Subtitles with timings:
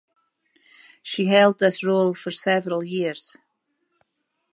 [1.03, 3.37] She held this role for several years.